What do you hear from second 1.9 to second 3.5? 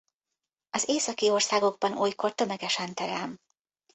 olykor tömegesen terem.